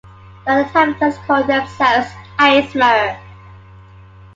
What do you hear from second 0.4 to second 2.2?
The inhabitants call themselves